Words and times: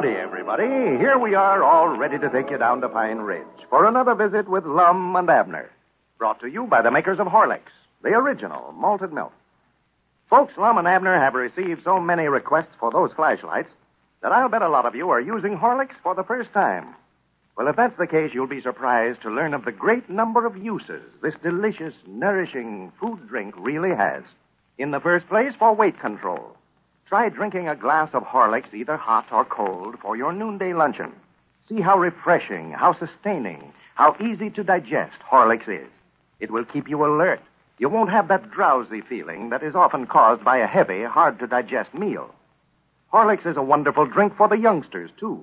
Howdy, 0.00 0.16
everybody. 0.16 0.64
Here 0.64 1.18
we 1.18 1.34
are, 1.34 1.62
all 1.62 1.88
ready 1.88 2.18
to 2.18 2.30
take 2.30 2.48
you 2.48 2.56
down 2.56 2.80
to 2.80 2.88
Pine 2.88 3.18
Ridge 3.18 3.44
for 3.68 3.84
another 3.84 4.14
visit 4.14 4.48
with 4.48 4.64
Lum 4.64 5.14
and 5.14 5.28
Abner. 5.28 5.70
Brought 6.16 6.40
to 6.40 6.46
you 6.46 6.66
by 6.66 6.80
the 6.80 6.90
makers 6.90 7.20
of 7.20 7.26
Horlicks, 7.26 7.74
the 8.02 8.14
original 8.14 8.72
malted 8.72 9.12
milk. 9.12 9.34
Folks, 10.30 10.54
Lum 10.56 10.78
and 10.78 10.88
Abner 10.88 11.18
have 11.18 11.34
received 11.34 11.84
so 11.84 12.00
many 12.00 12.28
requests 12.28 12.74
for 12.80 12.90
those 12.90 13.12
flashlights 13.12 13.68
that 14.22 14.32
I'll 14.32 14.48
bet 14.48 14.62
a 14.62 14.70
lot 14.70 14.86
of 14.86 14.94
you 14.94 15.10
are 15.10 15.20
using 15.20 15.58
Horlicks 15.58 16.00
for 16.02 16.14
the 16.14 16.24
first 16.24 16.50
time. 16.54 16.94
Well, 17.58 17.68
if 17.68 17.76
that's 17.76 17.98
the 17.98 18.06
case, 18.06 18.30
you'll 18.32 18.46
be 18.46 18.62
surprised 18.62 19.20
to 19.20 19.30
learn 19.30 19.52
of 19.52 19.66
the 19.66 19.72
great 19.72 20.08
number 20.08 20.46
of 20.46 20.56
uses 20.56 21.02
this 21.22 21.34
delicious, 21.42 21.92
nourishing 22.06 22.90
food 22.98 23.28
drink 23.28 23.54
really 23.58 23.94
has. 23.94 24.22
In 24.78 24.92
the 24.92 25.00
first 25.00 25.28
place, 25.28 25.52
for 25.58 25.74
weight 25.74 26.00
control. 26.00 26.56
Try 27.10 27.28
drinking 27.28 27.66
a 27.66 27.74
glass 27.74 28.10
of 28.12 28.22
Horlicks, 28.22 28.72
either 28.72 28.96
hot 28.96 29.26
or 29.32 29.44
cold, 29.44 29.96
for 30.00 30.16
your 30.16 30.32
noonday 30.32 30.72
luncheon. 30.74 31.10
See 31.68 31.80
how 31.80 31.98
refreshing, 31.98 32.70
how 32.70 32.96
sustaining, 32.96 33.72
how 33.96 34.14
easy 34.20 34.48
to 34.50 34.62
digest 34.62 35.16
Horlicks 35.28 35.68
is. 35.68 35.90
It 36.38 36.52
will 36.52 36.64
keep 36.64 36.88
you 36.88 37.04
alert. 37.04 37.40
You 37.78 37.88
won't 37.88 38.12
have 38.12 38.28
that 38.28 38.52
drowsy 38.52 39.00
feeling 39.00 39.50
that 39.50 39.64
is 39.64 39.74
often 39.74 40.06
caused 40.06 40.44
by 40.44 40.58
a 40.58 40.68
heavy, 40.68 41.02
hard 41.02 41.40
to 41.40 41.48
digest 41.48 41.92
meal. 41.94 42.32
Horlicks 43.12 43.44
is 43.44 43.56
a 43.56 43.62
wonderful 43.62 44.06
drink 44.06 44.36
for 44.36 44.46
the 44.46 44.58
youngsters, 44.58 45.10
too. 45.18 45.42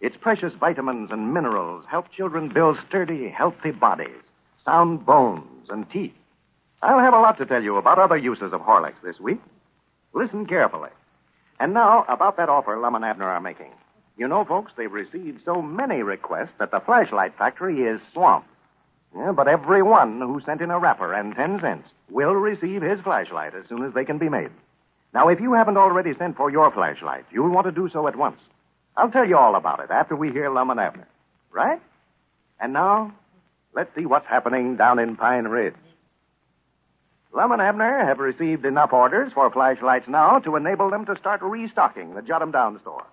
Its 0.00 0.16
precious 0.16 0.52
vitamins 0.54 1.10
and 1.10 1.34
minerals 1.34 1.84
help 1.90 2.12
children 2.12 2.48
build 2.48 2.78
sturdy, 2.86 3.28
healthy 3.28 3.72
bodies, 3.72 4.22
sound 4.64 5.04
bones, 5.04 5.68
and 5.68 5.90
teeth. 5.90 6.14
I'll 6.80 7.00
have 7.00 7.12
a 7.12 7.18
lot 7.20 7.38
to 7.38 7.44
tell 7.44 7.64
you 7.64 7.76
about 7.76 7.98
other 7.98 8.16
uses 8.16 8.52
of 8.52 8.60
Horlicks 8.60 9.02
this 9.02 9.18
week. 9.18 9.40
Listen 10.14 10.46
carefully. 10.46 10.90
And 11.60 11.74
now, 11.74 12.04
about 12.08 12.36
that 12.36 12.48
offer 12.48 12.78
Lum 12.78 12.94
and 12.94 13.04
Abner 13.04 13.28
are 13.28 13.40
making. 13.40 13.72
You 14.16 14.28
know, 14.28 14.44
folks, 14.44 14.72
they've 14.76 14.92
received 14.92 15.44
so 15.44 15.62
many 15.62 16.02
requests 16.02 16.52
that 16.58 16.70
the 16.70 16.80
flashlight 16.80 17.36
factory 17.36 17.82
is 17.82 18.00
swamped. 18.12 18.48
Yeah, 19.16 19.32
but 19.32 19.48
every 19.48 19.82
one 19.82 20.20
who 20.20 20.40
sent 20.44 20.60
in 20.60 20.70
a 20.70 20.78
wrapper 20.78 21.14
and 21.14 21.34
ten 21.34 21.60
cents 21.60 21.88
will 22.10 22.34
receive 22.34 22.82
his 22.82 23.00
flashlight 23.00 23.54
as 23.54 23.66
soon 23.68 23.84
as 23.84 23.94
they 23.94 24.04
can 24.04 24.18
be 24.18 24.28
made. 24.28 24.50
Now, 25.14 25.28
if 25.28 25.40
you 25.40 25.54
haven't 25.54 25.78
already 25.78 26.14
sent 26.14 26.36
for 26.36 26.50
your 26.50 26.70
flashlight, 26.70 27.24
you'll 27.30 27.48
want 27.48 27.66
to 27.66 27.72
do 27.72 27.88
so 27.88 28.06
at 28.06 28.16
once. 28.16 28.40
I'll 28.96 29.10
tell 29.10 29.26
you 29.26 29.38
all 29.38 29.54
about 29.54 29.80
it 29.80 29.90
after 29.90 30.14
we 30.14 30.30
hear 30.30 30.50
Lum 30.50 30.70
and 30.70 30.80
Abner. 30.80 31.08
Right? 31.50 31.80
And 32.60 32.72
now, 32.72 33.14
let's 33.74 33.94
see 33.94 34.04
what's 34.04 34.26
happening 34.26 34.76
down 34.76 34.98
in 34.98 35.16
Pine 35.16 35.44
Ridge. 35.44 35.74
Lum 37.32 37.52
and 37.52 37.60
Abner 37.60 38.04
have 38.04 38.18
received 38.18 38.64
enough 38.64 38.92
orders 38.92 39.32
for 39.32 39.50
flashlights 39.50 40.08
now 40.08 40.38
to 40.40 40.56
enable 40.56 40.90
them 40.90 41.04
to 41.06 41.16
start 41.16 41.42
restocking 41.42 42.14
the 42.14 42.22
Jot 42.22 42.42
'em 42.42 42.50
Down 42.50 42.80
store. 42.80 43.04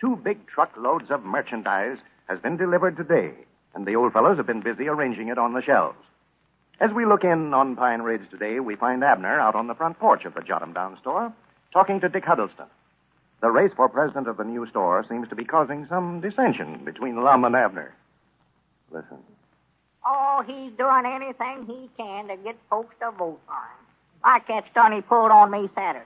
Two 0.00 0.16
big 0.16 0.46
truckloads 0.46 1.10
of 1.10 1.24
merchandise 1.24 1.98
has 2.28 2.38
been 2.40 2.56
delivered 2.56 2.96
today, 2.96 3.32
and 3.74 3.86
the 3.86 3.96
old 3.96 4.12
fellows 4.12 4.36
have 4.36 4.46
been 4.46 4.60
busy 4.60 4.88
arranging 4.88 5.28
it 5.28 5.38
on 5.38 5.54
the 5.54 5.62
shelves. 5.62 5.98
As 6.78 6.92
we 6.92 7.06
look 7.06 7.24
in 7.24 7.54
on 7.54 7.74
Pine 7.74 8.02
Ridge 8.02 8.28
today, 8.30 8.60
we 8.60 8.76
find 8.76 9.02
Abner 9.02 9.40
out 9.40 9.54
on 9.54 9.66
the 9.66 9.74
front 9.74 9.98
porch 9.98 10.24
of 10.24 10.34
the 10.34 10.42
Jot 10.42 10.62
'em 10.62 10.74
Down 10.74 10.98
store, 10.98 11.32
talking 11.72 12.00
to 12.00 12.08
Dick 12.08 12.26
Huddleston. 12.26 12.66
The 13.40 13.50
race 13.50 13.72
for 13.72 13.88
president 13.88 14.28
of 14.28 14.36
the 14.36 14.44
new 14.44 14.66
store 14.66 15.02
seems 15.04 15.28
to 15.28 15.36
be 15.36 15.44
causing 15.44 15.86
some 15.86 16.20
dissension 16.20 16.84
between 16.84 17.22
Lum 17.22 17.44
and 17.44 17.56
Abner. 17.56 17.94
Listen. 18.90 19.18
Oh, 20.06 20.42
he's 20.46 20.72
doing 20.78 21.04
anything 21.06 21.66
he 21.66 21.90
can 21.96 22.28
to 22.28 22.36
get 22.36 22.56
folks 22.70 22.94
to 23.00 23.10
vote 23.10 23.40
for 23.46 23.52
him. 23.52 23.86
Like 24.24 24.46
that 24.48 24.64
stunt 24.70 24.94
he 24.94 25.00
pulled 25.00 25.30
on 25.30 25.50
me 25.50 25.68
Saturday. 25.74 26.04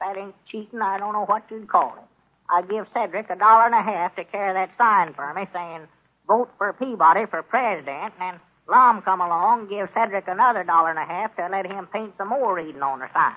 That 0.00 0.16
ain't 0.16 0.34
cheating, 0.46 0.80
I 0.80 0.98
don't 0.98 1.12
know 1.12 1.24
what 1.24 1.44
you'd 1.50 1.68
call 1.68 1.94
it. 1.96 2.08
I 2.50 2.62
give 2.62 2.86
Cedric 2.92 3.30
a 3.30 3.36
dollar 3.36 3.66
and 3.66 3.74
a 3.74 3.82
half 3.82 4.16
to 4.16 4.24
carry 4.24 4.52
that 4.52 4.76
sign 4.76 5.14
for 5.14 5.32
me 5.32 5.46
saying, 5.52 5.88
vote 6.26 6.50
for 6.58 6.72
Peabody 6.74 7.26
for 7.26 7.42
president, 7.42 7.88
and 7.88 8.12
then 8.20 8.40
Lum 8.68 9.02
come 9.02 9.20
along 9.20 9.60
and 9.60 9.68
give 9.68 9.88
Cedric 9.94 10.28
another 10.28 10.64
dollar 10.64 10.90
and 10.90 10.98
a 10.98 11.04
half 11.04 11.34
to 11.36 11.48
let 11.50 11.66
him 11.66 11.86
paint 11.92 12.14
some 12.18 12.28
more 12.28 12.54
reading 12.54 12.82
on 12.82 13.00
the 13.00 13.08
sign. 13.12 13.32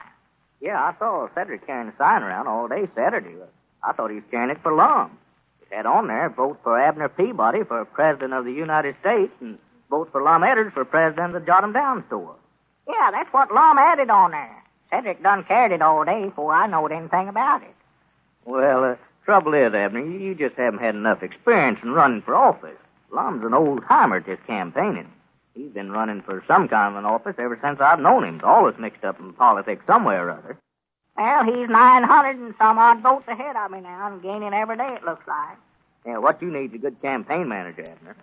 Yeah, 0.62 0.82
I 0.82 0.98
saw 0.98 1.28
Cedric 1.36 1.66
carrying 1.66 1.88
the 1.88 1.98
sign 1.98 2.24
around 2.24 2.48
all 2.48 2.68
day 2.68 2.88
Saturday. 2.96 3.36
I 3.84 3.94
thought 3.94 4.10
he 4.10 4.16
was 4.16 4.26
carrying 4.32 4.50
it 4.50 4.62
for 4.64 4.74
Lum. 4.74 5.18
It 5.62 5.76
had 5.76 5.86
on 5.86 6.08
there, 6.08 6.30
vote 6.30 6.60
for 6.64 6.80
Abner 6.80 7.10
Peabody 7.10 7.64
for 7.64 7.84
president 7.86 8.34
of 8.34 8.46
the 8.46 8.52
United 8.52 8.96
States, 9.02 9.34
and 9.40 9.60
vote 9.90 10.10
for 10.12 10.22
Lum 10.22 10.44
Edwards 10.44 10.74
for 10.74 10.86
president 10.86 11.36
of 11.36 11.42
the 11.42 11.46
Jot 11.46 11.64
'em 11.64 11.74
Down 11.74 12.04
store. 12.08 12.36
Yeah, 12.88 13.12
that's 13.12 13.32
what 13.34 13.52
Lum 13.52 13.78
added 13.78 14.10
on 14.10 14.32
there. 14.32 14.64
Cedric 14.90 15.22
done 15.22 15.44
carried 15.44 15.74
it 15.74 15.82
all 15.82 16.06
day 16.06 16.26
before 16.26 16.54
I 16.54 16.68
knowed 16.68 16.92
anything 16.92 17.28
about 17.28 17.62
it. 17.62 17.76
Well, 18.46 18.84
uh, 18.84 18.96
trouble 19.26 19.54
is, 19.54 19.74
Abner, 19.74 20.00
you 20.00 20.34
just 20.36 20.56
haven't 20.56 20.80
had 20.80 20.96
enough 20.96 21.22
experience 21.22 21.80
in 21.84 21.92
running 21.92 22.22
for 22.22 22.36
office. 22.36 22.78
Lum's 23.12 23.44
an 23.44 23.54
old 23.54 23.84
timer 23.86 24.18
at 24.18 24.26
this 24.26 24.40
campaigning. 24.48 25.12
He's 25.54 25.72
been 25.72 25.92
running 25.92 26.22
for 26.22 26.44
some 26.48 26.68
kind 26.68 26.96
of 26.96 27.00
an 27.00 27.06
office 27.06 27.36
ever 27.40 27.58
since 27.62 27.82
I've 27.82 28.00
known 28.00 28.24
him. 28.24 28.36
He's 28.36 28.44
always 28.44 28.78
mixed 28.78 29.04
up 29.04 29.20
in 29.20 29.34
politics 29.34 29.84
somewhere 29.88 30.28
or 30.28 30.32
other. 30.32 30.58
Well, 31.18 31.44
he's 31.46 31.68
900 31.68 32.38
and 32.38 32.54
some 32.60 32.78
odd 32.78 33.02
votes 33.02 33.28
ahead 33.28 33.56
of 33.56 33.72
me 33.72 33.82
now 33.82 34.08
and 34.08 34.22
gaining 34.22 34.54
every 34.54 34.78
day, 34.78 34.94
it 34.94 35.04
looks 35.04 35.28
like. 35.28 35.58
Yeah, 36.06 36.20
what 36.20 36.42
you 36.42 36.52
need 36.52 36.72
is 36.72 36.76
a 36.76 36.78
good 36.78 37.02
campaign 37.02 37.48
manager, 37.50 37.82
Abner. 37.82 38.16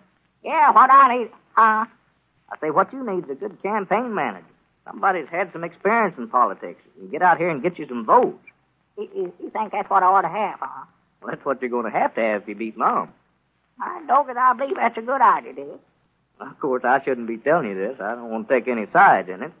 Yeah, 0.45 0.71
what 0.71 0.91
I 0.91 1.17
need, 1.17 1.31
huh? 1.53 1.85
I 2.51 2.59
say, 2.61 2.69
what 2.69 2.93
you 2.93 3.03
need 3.03 3.23
is 3.23 3.31
a 3.31 3.35
good 3.35 3.61
campaign 3.63 4.13
manager. 4.13 4.45
Somebody 4.85 5.21
who's 5.21 5.29
had 5.29 5.51
some 5.51 5.63
experience 5.63 6.15
in 6.19 6.27
politics 6.29 6.81
and 6.99 7.09
get 7.09 7.23
out 7.23 7.39
here 7.39 7.49
and 7.49 7.63
get 7.63 7.79
you 7.79 7.87
some 7.87 8.05
votes. 8.05 8.37
You, 8.95 9.09
you, 9.15 9.33
you 9.41 9.49
think 9.49 9.71
that's 9.71 9.89
what 9.89 10.03
I 10.03 10.05
ought 10.05 10.21
to 10.21 10.29
have, 10.29 10.59
huh? 10.61 10.85
Well, 11.21 11.31
that's 11.31 11.43
what 11.43 11.59
you're 11.61 11.71
going 11.71 11.91
to 11.91 11.97
have 11.97 12.13
to 12.15 12.21
have 12.21 12.43
if 12.43 12.47
you 12.47 12.55
beat 12.55 12.77
Lum. 12.77 13.09
I 13.81 14.03
dog 14.07 14.29
it, 14.29 14.37
I 14.37 14.53
believe 14.53 14.75
that's 14.75 14.97
a 14.97 15.01
good 15.01 15.19
idea, 15.19 15.53
Dick. 15.53 15.79
Of 16.39 16.59
course, 16.59 16.83
I 16.85 17.03
shouldn't 17.03 17.27
be 17.27 17.37
telling 17.37 17.69
you 17.69 17.75
this. 17.75 17.99
I 17.99 18.13
don't 18.13 18.29
want 18.29 18.47
to 18.47 18.53
take 18.53 18.67
any 18.67 18.85
sides 18.93 19.27
in 19.29 19.41
it. 19.41 19.51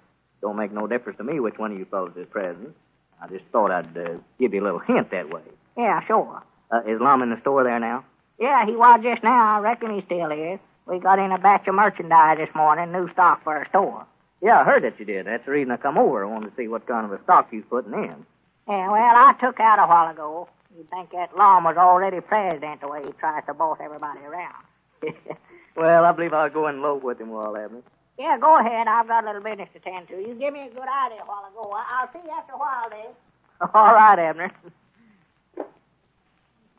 Don't 0.41 0.55
make 0.55 0.71
no 0.71 0.85
difference 0.85 1.17
to 1.17 1.23
me 1.23 1.39
which 1.39 1.57
one 1.57 1.71
of 1.71 1.79
you 1.79 1.85
fellows 1.85 2.13
is 2.15 2.27
president. 2.29 2.75
I 3.19 3.27
just 3.27 3.45
thought 3.51 3.71
I'd 3.71 3.97
uh, 3.97 4.17
give 4.39 4.53
you 4.53 4.61
a 4.61 4.65
little 4.65 4.79
hint 4.79 5.09
that 5.09 5.29
way. 5.29 5.41
Yeah, 5.75 6.05
sure. 6.05 6.43
Uh, 6.71 6.81
is 6.85 7.01
Lum 7.01 7.23
in 7.23 7.31
the 7.31 7.39
store 7.41 7.63
there 7.63 7.79
now? 7.79 8.05
Yeah, 8.39 8.65
he 8.67 8.75
was 8.75 8.99
just 9.01 9.23
now. 9.23 9.57
I 9.57 9.59
reckon 9.61 9.95
he 9.95 10.01
still 10.05 10.31
is. 10.31 10.59
We 10.87 10.99
got 10.99 11.19
in 11.19 11.31
a 11.31 11.39
batch 11.39 11.67
of 11.67 11.75
merchandise 11.75 12.37
this 12.37 12.53
morning, 12.55 12.91
new 12.91 13.11
stock 13.11 13.43
for 13.43 13.57
our 13.57 13.67
store. 13.69 14.05
Yeah, 14.41 14.59
I 14.59 14.63
heard 14.63 14.83
that 14.83 14.99
you 14.99 15.05
did. 15.05 15.25
That's 15.25 15.45
the 15.45 15.51
reason 15.51 15.71
I 15.71 15.77
come 15.77 15.97
over. 15.97 16.23
I 16.23 16.27
wanted 16.27 16.51
to 16.51 16.55
see 16.55 16.67
what 16.67 16.85
kind 16.87 17.05
of 17.05 17.11
a 17.11 17.23
stock 17.23 17.47
you 17.51 17.63
putting 17.63 17.93
in. 17.93 18.25
Yeah, 18.67 18.91
well, 18.91 18.95
I 19.01 19.33
took 19.39 19.59
out 19.59 19.79
a 19.79 19.87
while 19.87 20.11
ago. 20.11 20.47
You'd 20.77 20.89
think 20.89 21.11
that 21.11 21.35
Lum 21.35 21.63
was 21.63 21.77
already 21.77 22.21
president 22.21 22.81
the 22.81 22.87
way 22.87 23.01
he 23.03 23.11
tries 23.13 23.45
to 23.47 23.53
boss 23.53 23.77
everybody 23.81 24.19
around. 24.19 24.63
well, 25.75 26.05
I 26.05 26.11
believe 26.11 26.33
I'll 26.33 26.49
go 26.49 26.67
and 26.67 26.81
loaf 26.81 27.01
with 27.01 27.19
him 27.19 27.29
while, 27.29 27.55
Abner. 27.57 27.81
Yeah, 28.19 28.37
go 28.39 28.59
ahead. 28.59 28.87
I've 28.87 29.07
got 29.07 29.23
a 29.23 29.27
little 29.27 29.41
business 29.41 29.69
to 29.73 29.79
tend 29.79 30.07
to. 30.09 30.15
You 30.15 30.35
give 30.35 30.53
me 30.53 30.67
a 30.67 30.69
good 30.69 30.87
idea 30.87 31.21
while 31.25 31.43
I 31.45 31.49
go. 31.53 31.71
I'll 31.71 32.11
see 32.13 32.19
you 32.23 32.31
after 32.31 32.53
a 32.53 32.57
while, 32.57 32.89
Dave. 32.89 33.15
All 33.73 33.93
right, 33.93 34.19
Abner. 34.19 34.51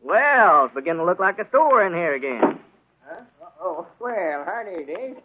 Well, 0.02 0.66
it's 0.66 0.74
beginning 0.74 1.00
to 1.00 1.04
look 1.04 1.18
like 1.18 1.40
a 1.40 1.48
store 1.48 1.84
in 1.84 1.92
here 1.92 2.14
again. 2.14 2.60
Oh, 3.68 3.84
well, 3.98 4.44
howdy, 4.44 4.84
Dave. 4.86 5.16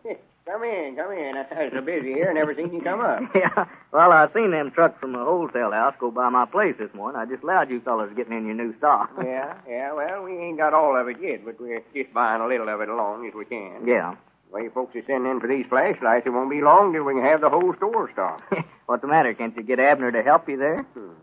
come 0.47 0.63
in, 0.63 0.95
come 0.95 1.11
in. 1.11 1.37
I 1.37 1.63
was 1.65 1.71
so 1.73 1.81
busy 1.81 2.13
here, 2.13 2.33
never 2.33 2.55
seen 2.55 2.73
you 2.73 2.81
come 2.81 2.99
up. 2.99 3.21
yeah, 3.35 3.65
well, 3.91 4.11
I 4.11 4.27
seen 4.33 4.49
them 4.49 4.71
trucks 4.71 4.99
from 4.99 5.13
the 5.13 5.19
wholesale 5.19 5.71
house 5.71 5.93
go 5.99 6.09
by 6.09 6.27
my 6.29 6.45
place 6.45 6.73
this 6.79 6.91
morning. 6.95 7.21
I 7.21 7.25
just 7.25 7.43
allowed 7.43 7.69
you 7.69 7.81
fellas 7.81 8.09
getting 8.15 8.35
in 8.35 8.47
your 8.47 8.55
new 8.55 8.75
stock. 8.79 9.11
yeah, 9.23 9.53
yeah, 9.69 9.93
well, 9.93 10.23
we 10.23 10.39
ain't 10.39 10.57
got 10.57 10.73
all 10.73 10.99
of 10.99 11.07
it 11.07 11.17
yet, 11.21 11.45
but 11.45 11.61
we're 11.61 11.83
just 11.93 12.11
buying 12.15 12.41
a 12.41 12.47
little 12.47 12.67
of 12.67 12.81
it 12.81 12.89
along 12.89 13.27
as 13.27 13.35
we 13.35 13.45
can. 13.45 13.85
Yeah. 13.85 14.15
The 14.49 14.55
way 14.55 14.69
folks 14.69 14.95
are 14.95 15.03
sending 15.05 15.29
in 15.31 15.39
for 15.39 15.47
these 15.47 15.67
flashlights, 15.69 16.25
it 16.25 16.31
won't 16.31 16.49
be 16.49 16.61
long 16.61 16.93
till 16.93 17.03
we 17.03 17.13
can 17.13 17.23
have 17.23 17.41
the 17.41 17.49
whole 17.49 17.75
store 17.75 18.09
stocked. 18.11 18.51
What's 18.87 19.01
the 19.03 19.07
matter? 19.07 19.35
Can't 19.35 19.55
you 19.55 19.61
get 19.61 19.79
Abner 19.79 20.11
to 20.11 20.23
help 20.23 20.49
you 20.49 20.57
there? 20.57 20.79
Hmm. 20.95 21.13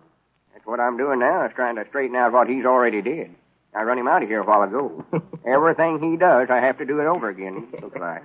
That's 0.54 0.64
what 0.66 0.78
I'm 0.78 0.96
doing 0.96 1.18
now, 1.18 1.44
is 1.46 1.52
trying 1.56 1.74
to 1.76 1.84
straighten 1.88 2.14
out 2.16 2.32
what 2.32 2.48
he's 2.48 2.64
already 2.64 3.02
did. 3.02 3.34
I 3.74 3.82
run 3.82 3.98
him 3.98 4.08
out 4.08 4.22
of 4.22 4.28
here 4.28 4.40
a 4.40 4.44
while 4.44 4.62
ago. 4.62 5.04
Everything 5.46 6.00
he 6.00 6.16
does, 6.16 6.48
I 6.50 6.56
have 6.60 6.78
to 6.78 6.84
do 6.86 7.00
it 7.00 7.06
over 7.06 7.28
again, 7.28 7.68
looks 7.80 7.96
like. 7.98 8.22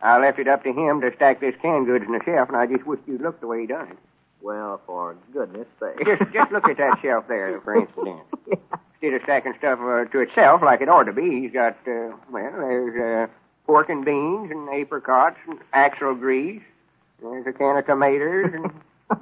I 0.00 0.18
left 0.18 0.38
it 0.38 0.48
up 0.48 0.62
to 0.64 0.72
him 0.72 1.00
to 1.00 1.12
stack 1.16 1.40
this 1.40 1.54
canned 1.62 1.86
goods 1.86 2.04
in 2.04 2.12
the 2.12 2.20
shelf, 2.24 2.48
and 2.48 2.56
I 2.56 2.66
just 2.66 2.84
wish 2.86 3.00
you'd 3.06 3.22
look 3.22 3.40
the 3.40 3.46
way 3.46 3.62
he 3.62 3.66
done 3.66 3.88
it. 3.88 3.98
Well, 4.42 4.80
for 4.86 5.16
goodness 5.32 5.66
sake. 5.80 6.04
Just, 6.04 6.30
just 6.32 6.52
look 6.52 6.68
at 6.68 6.76
that 6.76 6.98
shelf 7.00 7.24
there, 7.28 7.58
for 7.62 7.74
instance. 7.80 8.20
yeah. 8.46 8.54
Instead 9.00 9.14
of 9.14 9.22
stacking 9.22 9.54
stuff 9.58 9.78
uh, 9.80 10.04
to 10.04 10.20
itself 10.20 10.62
like 10.62 10.80
it 10.82 10.88
ought 10.88 11.04
to 11.04 11.12
be, 11.12 11.40
he's 11.40 11.52
got, 11.52 11.76
uh, 11.86 12.12
well, 12.30 12.52
there's 12.52 13.28
uh, 13.28 13.32
pork 13.66 13.88
and 13.88 14.04
beans 14.04 14.50
and 14.50 14.68
apricots 14.68 15.36
and 15.48 15.58
axle 15.72 16.14
grease. 16.14 16.62
There's 17.22 17.46
a 17.46 17.52
can 17.52 17.76
of 17.78 17.86
tomatoes 17.86 18.50
and 18.52 18.70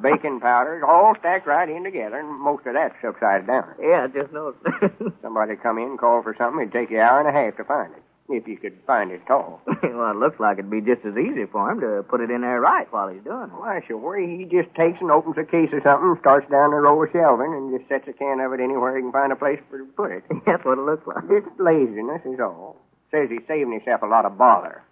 baking 0.00 0.40
powders, 0.40 0.82
all 0.86 1.14
stacked 1.18 1.46
right 1.46 1.68
in 1.68 1.84
together, 1.84 2.18
and 2.18 2.28
most 2.40 2.66
of 2.66 2.74
that's 2.74 2.94
upside 3.04 3.46
down. 3.46 3.68
Yeah, 3.80 4.04
I 4.04 4.06
just 4.08 4.32
noticed. 4.32 4.64
Somebody 5.22 5.56
come 5.56 5.78
in 5.78 5.84
and 5.96 5.98
call 5.98 6.22
for 6.22 6.34
something, 6.38 6.60
it'd 6.62 6.72
take 6.72 6.90
you 6.90 6.98
an 6.98 7.02
hour 7.02 7.20
and 7.20 7.28
a 7.28 7.32
half 7.32 7.56
to 7.56 7.64
find 7.64 7.92
it. 7.92 8.02
if 8.28 8.46
you 8.48 8.56
could 8.56 8.78
find 8.86 9.10
it 9.10 9.22
at 9.26 9.30
all. 9.30 9.60
well, 9.82 10.10
it 10.10 10.16
looks 10.16 10.38
like 10.40 10.58
it'd 10.58 10.70
be 10.70 10.80
just 10.80 11.04
as 11.04 11.16
easy 11.16 11.44
for 11.50 11.70
him 11.70 11.80
to 11.80 12.02
put 12.08 12.20
it 12.20 12.30
in 12.30 12.40
there 12.42 12.60
right 12.60 12.86
while 12.92 13.08
he's 13.08 13.22
doing 13.24 13.50
it. 13.50 13.58
Why, 13.58 13.80
sure. 13.86 14.16
He 14.18 14.44
just 14.44 14.72
takes 14.74 15.00
and 15.00 15.10
opens 15.10 15.36
a 15.38 15.44
case 15.44 15.70
of 15.72 15.82
something, 15.82 16.16
starts 16.20 16.48
down 16.50 16.70
the 16.70 16.76
row 16.78 17.02
of 17.02 17.10
shelving, 17.12 17.52
and 17.52 17.76
just 17.76 17.88
sets 17.88 18.06
a 18.08 18.12
can 18.12 18.40
of 18.40 18.52
it 18.52 18.60
anywhere 18.60 18.96
he 18.96 19.02
can 19.02 19.12
find 19.12 19.32
a 19.32 19.36
place 19.36 19.60
for 19.68 19.78
to 19.78 19.84
put 19.84 20.10
it. 20.12 20.24
That's 20.46 20.64
what 20.64 20.78
it 20.78 20.86
looks 20.86 21.06
like. 21.06 21.24
It's 21.28 21.48
laziness 21.58 22.22
is 22.24 22.40
all. 22.40 22.76
Says 23.10 23.28
he's 23.28 23.44
saving 23.46 23.72
himself 23.72 24.02
a 24.02 24.06
lot 24.06 24.24
of 24.24 24.38
bother. 24.38 24.82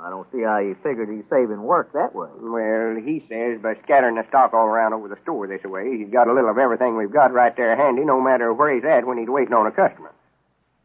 I 0.00 0.10
don't 0.10 0.26
see 0.32 0.42
how 0.42 0.58
he 0.58 0.74
figured 0.82 1.08
he's 1.08 1.24
saving 1.30 1.62
work 1.62 1.92
that 1.92 2.14
way. 2.14 2.28
Well, 2.34 2.96
he 2.98 3.24
says 3.28 3.62
by 3.62 3.74
scattering 3.84 4.16
the 4.16 4.26
stock 4.28 4.52
all 4.52 4.66
around 4.66 4.92
over 4.92 5.08
the 5.08 5.18
store 5.22 5.46
this 5.46 5.62
way, 5.62 5.96
he's 5.96 6.10
got 6.10 6.26
a 6.26 6.34
little 6.34 6.50
of 6.50 6.58
everything 6.58 6.96
we've 6.96 7.12
got 7.12 7.32
right 7.32 7.56
there 7.56 7.76
handy, 7.76 8.04
no 8.04 8.20
matter 8.20 8.52
where 8.52 8.74
he's 8.74 8.84
at 8.84 9.06
when 9.06 9.18
he's 9.18 9.28
waiting 9.28 9.54
on 9.54 9.66
a 9.66 9.70
customer. 9.70 10.12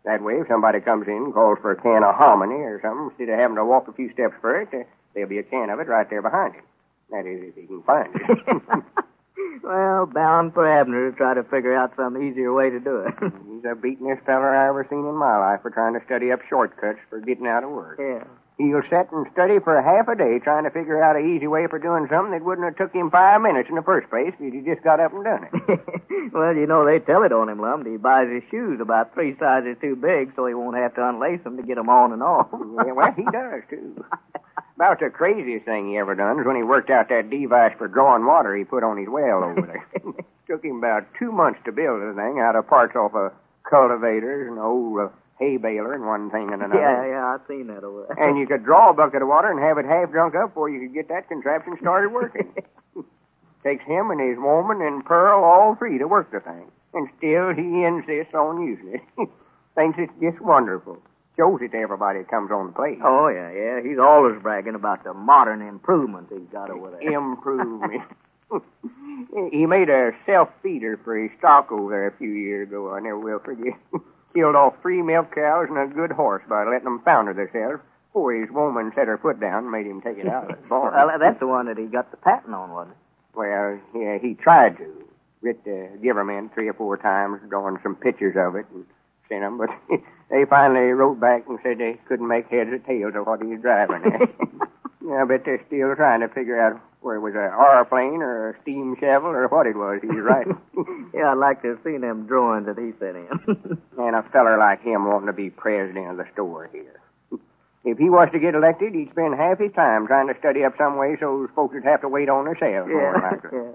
That 0.05 0.21
way, 0.21 0.35
if 0.35 0.47
somebody 0.47 0.79
comes 0.79 1.07
in 1.07 1.29
and 1.29 1.33
calls 1.33 1.57
for 1.61 1.71
a 1.71 1.81
can 1.81 2.03
of 2.03 2.15
hominy 2.15 2.55
or 2.55 2.79
something, 2.81 3.09
instead 3.09 3.33
of 3.33 3.39
having 3.39 3.57
to 3.57 3.65
walk 3.65 3.87
a 3.87 3.93
few 3.93 4.13
steps 4.13 4.35
for 4.39 4.61
it, 4.61 4.69
uh, 4.73 4.83
there'll 5.13 5.29
be 5.29 5.39
a 5.39 5.43
can 5.43 5.69
of 5.69 5.79
it 5.79 5.87
right 5.87 6.09
there 6.09 6.21
behind 6.21 6.55
him. 6.55 6.63
That 7.11 7.25
is, 7.25 7.49
if 7.49 7.55
he 7.55 7.67
can 7.67 7.83
find 7.83 8.13
it. 8.15 8.83
well, 9.63 10.05
bound 10.05 10.53
for 10.53 10.69
Abner 10.69 11.11
to 11.11 11.17
try 11.17 11.33
to 11.33 11.43
figure 11.43 11.75
out 11.75 11.93
some 11.97 12.21
easier 12.21 12.53
way 12.53 12.69
to 12.69 12.79
do 12.79 12.99
it. 13.01 13.13
he's 13.19 13.63
the 13.63 13.75
beatenest 13.75 14.23
feller 14.25 14.55
I 14.55 14.69
ever 14.69 14.85
seen 14.89 14.99
in 14.99 15.15
my 15.15 15.37
life 15.37 15.61
for 15.63 15.71
trying 15.71 15.99
to 15.99 16.05
study 16.05 16.31
up 16.31 16.39
shortcuts 16.47 16.99
for 17.09 17.19
getting 17.19 17.47
out 17.47 17.63
of 17.63 17.71
work. 17.71 17.99
yeah. 17.99 18.23
He'll 18.59 18.83
sit 18.91 19.07
and 19.15 19.23
study 19.31 19.55
for 19.63 19.79
half 19.79 20.11
a 20.11 20.19
day 20.19 20.35
trying 20.43 20.67
to 20.67 20.69
figure 20.69 21.01
out 21.01 21.15
an 21.15 21.23
easy 21.23 21.47
way 21.47 21.63
for 21.71 21.79
doing 21.79 22.11
something 22.11 22.35
that 22.35 22.43
wouldn't 22.43 22.67
have 22.67 22.75
took 22.75 22.91
him 22.91 23.09
five 23.09 23.39
minutes 23.39 23.69
in 23.71 23.79
the 23.79 23.87
first 23.87 24.11
place 24.11 24.35
if 24.35 24.51
he 24.51 24.59
just 24.59 24.83
got 24.83 24.99
up 24.99 25.15
and 25.15 25.23
done 25.23 25.47
it. 25.47 25.79
well, 26.35 26.51
you 26.51 26.67
know, 26.67 26.83
they 26.83 26.99
tell 26.99 27.23
it 27.23 27.31
on 27.31 27.47
him, 27.47 27.63
Lum. 27.63 27.87
He 27.87 27.95
buys 27.95 28.27
his 28.27 28.43
shoes 28.51 28.83
about 28.83 29.13
three 29.15 29.31
sizes 29.39 29.79
too 29.79 29.95
big 29.95 30.35
so 30.35 30.45
he 30.45 30.53
won't 30.53 30.75
have 30.75 30.93
to 30.99 31.07
unlace 31.07 31.39
them 31.47 31.55
to 31.55 31.63
get 31.63 31.79
them 31.79 31.87
on 31.87 32.11
and 32.11 32.21
off. 32.21 32.51
yeah, 32.83 32.91
well, 32.91 33.15
he 33.15 33.23
does, 33.31 33.63
too. 33.71 33.95
About 34.75 34.99
the 34.99 35.09
craziest 35.09 35.63
thing 35.63 35.87
he 35.87 35.97
ever 35.97 36.15
done 36.15 36.39
is 36.39 36.45
when 36.45 36.59
he 36.59 36.63
worked 36.63 36.89
out 36.89 37.07
that 37.07 37.31
device 37.31 37.71
for 37.77 37.87
drawing 37.87 38.25
water 38.25 38.55
he 38.55 38.65
put 38.67 38.83
on 38.83 38.97
his 38.99 39.07
well 39.07 39.39
over 39.39 39.63
there. 39.63 39.87
Took 40.47 40.65
him 40.65 40.83
about 40.83 41.07
two 41.17 41.31
months 41.31 41.59
to 41.63 41.71
build 41.71 42.01
the 42.01 42.11
thing 42.11 42.43
out 42.43 42.57
of 42.57 42.67
parts 42.67 42.95
off 42.95 43.15
of 43.15 43.31
cultivators 43.63 44.51
and 44.51 44.59
old 44.59 44.99
uh, 44.99 45.07
hay 45.39 45.57
baler 45.57 45.93
and 45.93 46.05
one 46.05 46.29
thing 46.29 46.51
and 46.51 46.61
another. 46.61 46.79
Yeah, 46.79 47.07
yeah, 47.07 47.25
I've 47.33 47.47
seen 47.47 47.67
that 47.67 47.83
over 47.83 48.05
there. 48.07 48.27
And 48.27 48.37
you 48.37 48.45
could 48.45 48.63
draw 48.63 48.89
a 48.91 48.93
bucket 48.93 49.21
of 49.21 49.27
water 49.27 49.49
and 49.49 49.59
have 49.59 49.77
it 49.77 49.85
half 49.85 50.11
drunk 50.11 50.35
up 50.35 50.49
before 50.51 50.69
you 50.69 50.81
could 50.81 50.93
get 50.93 51.07
that 51.07 51.27
contraption 51.27 51.77
started 51.79 52.11
working. 52.11 52.53
Takes 53.63 53.85
him 53.85 54.11
and 54.11 54.19
his 54.19 54.37
woman 54.37 54.81
and 54.81 55.03
Pearl 55.03 55.43
all 55.43 55.75
three 55.75 55.97
to 55.97 56.07
work 56.07 56.31
the 56.31 56.39
thing. 56.39 56.69
And 56.93 57.07
still 57.17 57.53
he 57.53 57.83
insists 57.83 58.33
on 58.33 58.65
using 58.65 58.99
it. 58.99 59.01
Thinks 59.75 59.97
it's 59.99 60.13
just 60.21 60.41
wonderful. 60.41 60.97
Shows 61.37 61.59
it 61.61 61.71
to 61.71 61.77
everybody 61.77 62.19
that 62.19 62.29
comes 62.29 62.51
on 62.51 62.67
the 62.67 62.73
place. 62.73 62.99
Oh, 63.03 63.29
yeah, 63.29 63.51
yeah. 63.51 63.79
He's 63.81 63.99
always 63.99 64.41
bragging 64.41 64.75
about 64.75 65.05
the 65.05 65.13
modern 65.13 65.61
improvements 65.61 66.33
he's 66.33 66.49
got 66.51 66.69
over 66.69 66.91
there. 66.91 67.01
Improvement. 67.13 68.01
he 69.51 69.65
made 69.65 69.89
a 69.89 70.11
self 70.25 70.49
feeder 70.61 70.99
for 71.03 71.17
his 71.17 71.31
stock 71.37 71.71
over 71.71 71.91
there 71.91 72.07
a 72.07 72.17
few 72.17 72.31
years 72.31 72.67
ago. 72.67 72.93
I 72.93 72.99
never 72.99 73.19
will 73.19 73.39
forget. 73.39 73.73
Killed 74.33 74.55
off 74.55 74.75
three 74.81 75.01
milk 75.01 75.33
cows 75.33 75.67
and 75.69 75.77
a 75.77 75.93
good 75.93 76.11
horse 76.11 76.43
by 76.47 76.63
letting 76.63 76.83
them 76.83 77.01
founder 77.03 77.33
themselves 77.33 77.81
before 78.07 78.33
his 78.33 78.49
woman 78.51 78.91
set 78.95 79.07
her 79.07 79.17
foot 79.17 79.39
down 79.39 79.63
and 79.63 79.71
made 79.71 79.85
him 79.87 80.01
take 80.01 80.17
it 80.17 80.27
out 80.27 80.49
of 80.51 80.61
the 80.61 80.67
barn. 80.69 80.93
well, 80.93 81.17
that's 81.19 81.39
the 81.39 81.47
one 81.47 81.65
that 81.65 81.77
he 81.77 81.85
got 81.85 82.11
the 82.11 82.17
patent 82.17 82.53
on, 82.53 82.71
wasn't 82.71 82.95
it? 82.95 83.37
Well, 83.37 83.79
yeah, 83.95 84.17
he 84.19 84.33
tried 84.35 84.77
to. 84.77 85.05
Writ 85.41 85.63
the 85.63 85.85
uh, 85.85 85.97
Giverman 86.03 86.53
three 86.53 86.67
or 86.67 86.73
four 86.73 86.97
times, 86.97 87.39
drawing 87.47 87.77
some 87.81 87.95
pictures 87.95 88.35
of 88.37 88.55
it 88.55 88.65
and 88.73 88.85
sent 89.29 89.41
them, 89.41 89.57
but 89.57 89.69
they 90.29 90.43
finally 90.45 90.91
wrote 90.91 91.19
back 91.19 91.45
and 91.47 91.59
said 91.63 91.77
they 91.77 91.97
couldn't 92.07 92.27
make 92.27 92.47
heads 92.49 92.69
or 92.71 92.79
tails 92.79 93.13
of 93.15 93.25
what 93.25 93.41
he 93.41 93.47
was 93.47 93.61
driving 93.61 94.03
at. 94.03 94.29
yeah, 95.05 95.21
I 95.21 95.25
bet 95.25 95.45
they're 95.45 95.63
still 95.67 95.95
trying 95.95 96.19
to 96.19 96.27
figure 96.27 96.59
out 96.59 96.81
where 97.01 97.15
it 97.15 97.21
was 97.21 97.33
a 97.35 97.47
airplane 97.47 98.21
or 98.21 98.51
a 98.51 98.61
steam 98.61 98.95
shovel 98.99 99.29
or 99.29 99.47
what 99.47 99.67
it 99.67 99.75
was 99.75 99.99
he 100.01 100.07
was 100.07 100.23
writing. 100.23 100.59
yeah, 101.13 101.31
I'd 101.31 101.37
like 101.37 101.61
to 101.61 101.69
have 101.69 101.79
seen 101.83 102.01
them 102.01 102.27
drawings 102.27 102.67
that 102.67 102.77
he 102.77 102.91
sent 102.99 103.15
in. 103.15 103.79
and 103.97 104.15
a 104.15 104.23
feller 104.31 104.57
like 104.57 104.83
him 104.83 105.05
wanting 105.05 105.27
to 105.27 105.33
be 105.33 105.49
president 105.49 106.11
of 106.11 106.17
the 106.17 106.27
store 106.33 106.69
here. 106.71 106.99
If 107.85 107.97
he 107.97 108.09
was 108.09 108.27
to 108.33 108.39
get 108.39 108.55
elected, 108.55 108.93
he'd 108.93 109.11
spend 109.11 109.35
half 109.35 109.59
his 109.59 109.71
time 109.71 110.05
trying 110.07 110.27
to 110.27 110.37
study 110.39 110.65
up 110.65 110.75
some 110.77 110.97
way 110.97 111.15
so 111.19 111.47
folks 111.55 111.73
would 111.73 111.85
have 111.85 112.01
to 112.01 112.09
wait 112.09 112.27
on 112.27 112.45
themselves. 112.45 112.91
more 112.91 113.15
yeah, 113.15 113.29
likely. 113.31 113.49
yeah. 113.53 113.71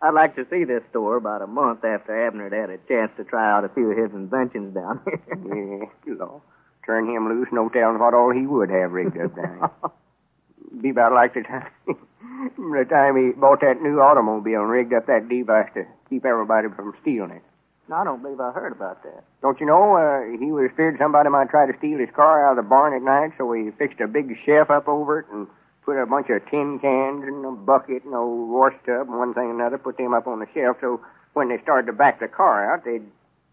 I'd 0.00 0.14
like 0.14 0.36
to 0.36 0.46
see 0.48 0.62
this 0.62 0.82
store 0.90 1.16
about 1.16 1.42
a 1.42 1.48
month 1.48 1.84
after 1.84 2.14
Abner 2.14 2.44
had 2.44 2.52
had 2.52 2.70
a 2.70 2.78
chance 2.86 3.10
to 3.16 3.24
try 3.24 3.50
out 3.50 3.64
a 3.64 3.68
few 3.70 3.90
of 3.90 3.98
his 3.98 4.14
inventions 4.14 4.72
down 4.74 5.00
here. 5.04 5.90
Yeah, 6.06 6.14
Lord. 6.14 6.42
Turn 6.86 7.10
him 7.10 7.28
loose, 7.28 7.48
no 7.50 7.68
telling 7.68 7.98
what 7.98 8.14
all 8.14 8.32
he 8.32 8.46
would 8.46 8.70
have 8.70 8.92
rigged 8.92 9.18
up 9.18 9.34
down 9.34 9.58
here. 9.58 9.90
Be 10.80 10.90
about 10.90 11.12
like 11.12 11.34
the 11.34 11.42
time, 11.42 11.70
the 11.86 12.86
time 12.88 13.16
he 13.16 13.32
bought 13.32 13.60
that 13.62 13.80
new 13.82 14.00
automobile 14.00 14.60
and 14.60 14.70
rigged 14.70 14.92
up 14.92 15.06
that 15.06 15.28
device 15.28 15.70
to 15.74 15.84
keep 16.08 16.24
everybody 16.24 16.68
from 16.74 16.94
stealing 17.02 17.30
it. 17.30 17.42
no, 17.88 17.96
I 17.96 18.04
don't 18.04 18.22
believe 18.22 18.40
I 18.40 18.52
heard 18.52 18.72
about 18.72 19.02
that. 19.02 19.24
Don't 19.42 19.58
you 19.60 19.66
know, 19.66 19.96
uh, 19.96 20.38
he 20.38 20.52
was 20.52 20.70
feared 20.76 20.98
somebody 20.98 21.30
might 21.30 21.50
try 21.50 21.66
to 21.66 21.76
steal 21.78 21.98
his 21.98 22.10
car 22.14 22.46
out 22.46 22.58
of 22.58 22.64
the 22.64 22.68
barn 22.68 22.94
at 22.94 23.02
night, 23.02 23.32
so 23.38 23.50
he 23.52 23.70
fixed 23.78 24.00
a 24.00 24.06
big 24.06 24.36
shelf 24.44 24.70
up 24.70 24.88
over 24.88 25.20
it 25.20 25.26
and 25.32 25.46
put 25.84 25.96
a 25.96 26.06
bunch 26.06 26.28
of 26.28 26.44
tin 26.50 26.78
cans 26.80 27.24
and 27.24 27.44
a 27.46 27.50
bucket 27.52 28.04
and 28.04 28.14
a 28.14 28.22
wash 28.22 28.74
tub 28.84 29.08
and 29.08 29.18
one 29.18 29.32
thing 29.32 29.50
and 29.50 29.60
another, 29.60 29.78
put 29.78 29.96
them 29.96 30.12
up 30.12 30.26
on 30.26 30.38
the 30.38 30.46
shelf 30.52 30.76
so 30.80 31.00
when 31.32 31.48
they 31.48 31.58
started 31.62 31.86
to 31.86 31.92
back 31.92 32.20
the 32.20 32.28
car 32.28 32.72
out, 32.72 32.84
they'd, 32.84 33.02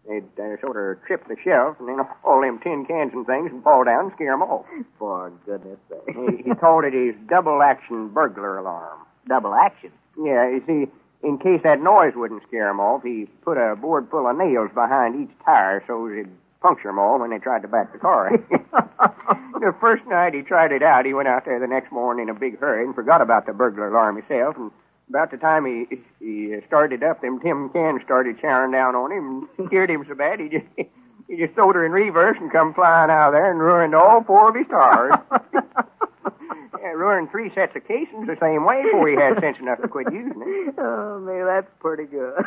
they'd 0.08 0.24
uh, 0.40 0.60
sort 0.60 0.76
of 0.76 1.04
trip 1.06 1.26
the 1.28 1.36
shelf 1.42 1.76
and 1.80 1.88
then 1.88 2.00
all 2.24 2.40
them 2.40 2.58
tin 2.62 2.86
cans 2.86 3.12
and 3.12 3.26
things 3.26 3.50
and 3.52 3.62
fall 3.62 3.84
down 3.84 4.06
and 4.06 4.12
scare 4.14 4.32
them 4.32 4.42
off. 4.42 4.66
For 4.98 5.32
goodness 5.44 5.78
sake. 5.88 6.16
he, 6.16 6.42
he 6.48 6.54
called 6.54 6.84
it 6.84 6.94
his 6.94 7.14
double 7.28 7.62
action 7.62 8.08
burglar 8.08 8.58
alarm. 8.58 9.00
Double 9.28 9.54
action. 9.54 9.90
Yeah, 10.16 10.48
you 10.48 10.62
see, 10.66 11.26
in 11.26 11.38
case 11.38 11.60
that 11.64 11.80
noise 11.80 12.14
wouldn't 12.14 12.42
scare 12.46 12.68
'em 12.68 12.80
off, 12.80 13.02
he 13.02 13.26
put 13.42 13.58
a 13.58 13.76
board 13.76 14.08
full 14.10 14.26
of 14.26 14.36
nails 14.36 14.70
behind 14.74 15.20
each 15.20 15.36
tire 15.44 15.82
so 15.86 16.06
it'd 16.08 16.30
puncture 16.62 16.88
'em 16.88 16.98
all 16.98 17.18
when 17.18 17.30
they 17.30 17.38
tried 17.38 17.62
to 17.62 17.68
back 17.68 17.92
the 17.92 17.98
car. 17.98 18.30
the 19.60 19.74
first 19.80 20.06
night 20.06 20.34
he 20.34 20.42
tried 20.42 20.72
it 20.72 20.82
out, 20.82 21.04
he 21.04 21.14
went 21.14 21.28
out 21.28 21.44
there 21.44 21.58
the 21.58 21.66
next 21.66 21.90
morning 21.92 22.28
in 22.28 22.34
a 22.34 22.38
big 22.38 22.58
hurry 22.58 22.84
and 22.84 22.94
forgot 22.94 23.20
about 23.20 23.46
the 23.46 23.52
burglar 23.52 23.88
alarm 23.88 24.16
himself. 24.16 24.56
And 24.56 24.70
about 25.08 25.30
the 25.30 25.36
time 25.36 25.64
he 25.64 25.86
he 26.20 26.56
started 26.66 27.02
up, 27.02 27.20
them 27.20 27.40
tin 27.40 27.70
cans 27.72 28.02
started 28.04 28.38
chowing 28.38 28.72
down 28.72 28.94
on 28.94 29.12
him 29.12 29.48
and 29.58 29.66
scared 29.68 29.90
him 29.90 30.04
so 30.08 30.14
bad 30.14 30.40
he 30.40 30.48
just 30.48 30.66
he 31.28 31.36
just 31.36 31.54
throwed 31.54 31.74
her 31.74 31.84
in 31.84 31.92
reverse 31.92 32.36
and 32.40 32.52
come 32.52 32.74
flying 32.74 33.10
out 33.10 33.28
of 33.28 33.34
there 33.34 33.50
and 33.50 33.60
ruined 33.60 33.94
all 33.94 34.22
four 34.24 34.50
of 34.50 34.56
his 34.56 34.66
tires. 34.68 35.14
Yeah, 36.86 36.92
ruined 36.92 37.32
three 37.32 37.50
sets 37.52 37.74
of 37.74 37.82
casings 37.82 38.28
the 38.28 38.38
same 38.38 38.64
way 38.64 38.80
before 38.84 39.08
he 39.08 39.16
had 39.16 39.42
sense 39.42 39.58
enough 39.58 39.82
to 39.82 39.88
quit 39.88 40.06
using 40.12 40.38
it. 40.38 40.74
oh, 40.78 41.18
man, 41.18 41.44
that's 41.44 41.66
pretty 41.80 42.04
good. 42.04 42.38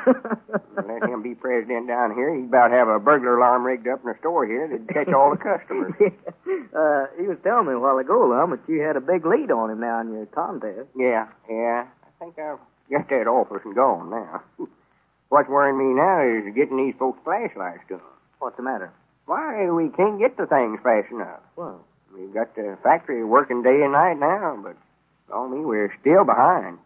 Let 0.80 1.04
him 1.04 1.22
be 1.22 1.36
president 1.36 1.89
down 1.89 2.16
here. 2.16 2.34
He'd 2.34 2.46
about 2.46 2.72
have 2.72 2.88
a 2.88 3.00
burglar 3.00 3.36
alarm 3.38 3.66
rigged 3.66 3.89
up 3.89 4.00
in 4.00 4.08
the 4.08 4.16
store 4.20 4.48
here 4.48 4.66
that'd 4.66 4.88
catch 4.88 5.12
all 5.13 5.32
the 5.32 5.44
customers. 5.44 5.92
uh, 6.00 7.12
he 7.20 7.28
was 7.28 7.36
telling 7.44 7.68
me 7.68 7.74
a 7.74 7.80
while 7.80 7.98
ago, 7.98 8.32
Lum, 8.32 8.51
that 8.51 8.63
you 8.72 8.80
had 8.80 8.96
a 8.96 9.01
big 9.01 9.25
lead 9.25 9.51
on 9.51 9.72
him 9.72 9.82
now 9.82 10.00
in 10.00 10.13
your 10.13 10.25
contest. 10.28 10.88
Yeah, 10.96 11.28
yeah. 11.50 11.88
I 12.22 12.26
think 12.26 12.40
I've 12.40 12.60
got 12.92 13.10
that 13.10 13.28
office 13.28 13.62
and 13.64 13.76
gone 13.76 14.10
now. 14.10 14.42
What's 15.30 15.48
worrying 15.50 15.78
me 15.78 15.94
now 15.94 16.22
is 16.22 16.54
getting 16.56 16.78
these 16.78 16.96
folks 16.98 17.20
flashlights 17.24 17.84
to 17.90 17.96
'em. 17.96 18.02
What's 18.40 18.58
the 18.58 18.64
matter? 18.64 18.92
Why, 19.26 19.70
we 19.70 19.90
can't 19.90 20.18
get 20.20 20.38
the 20.38 20.48
things 20.48 20.80
fast 20.84 21.12
enough. 21.12 21.40
Well, 21.56 21.82
We've 22.12 22.34
got 22.34 22.56
the 22.56 22.76
factory 22.82 23.24
working 23.24 23.62
day 23.62 23.84
and 23.84 23.92
night 23.94 24.18
now, 24.18 24.58
but 24.64 24.76
on 25.32 25.52
me, 25.52 25.64
we're 25.64 25.94
still 26.02 26.26
behind. 26.26 26.80